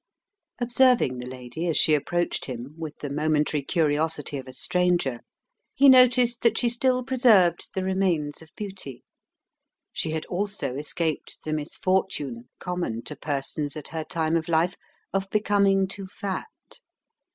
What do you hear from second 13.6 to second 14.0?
at